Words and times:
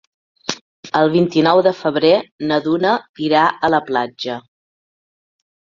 El 1.01 1.11
vint-i-nou 1.15 1.61
de 1.69 1.75
febrer 1.81 2.15
na 2.53 2.59
Duna 2.69 2.97
irà 3.29 3.47
a 3.69 3.73
la 3.77 3.85
platja. 3.93 4.41